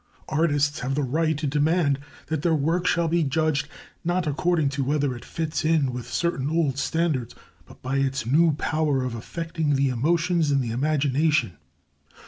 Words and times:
Artists 0.29 0.79
have 0.79 0.95
the 0.95 1.03
right 1.03 1.37
to 1.37 1.45
demand 1.45 1.99
that 2.25 2.41
their 2.41 2.55
work 2.55 2.87
shall 2.87 3.07
be 3.07 3.23
judged, 3.23 3.67
not 4.03 4.25
according 4.25 4.69
to 4.69 4.83
whether 4.83 5.15
it 5.15 5.23
fits 5.23 5.63
in 5.63 5.93
with 5.93 6.11
certain 6.11 6.49
old 6.49 6.79
standards, 6.79 7.35
but 7.67 7.83
by 7.83 7.97
its 7.97 8.25
new 8.25 8.53
power 8.55 9.03
of 9.03 9.13
affecting 9.13 9.75
the 9.75 9.89
emotions 9.89 10.49
and 10.49 10.59
the 10.63 10.71
imagination. 10.71 11.55